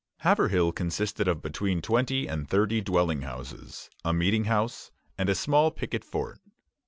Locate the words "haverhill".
0.21-0.71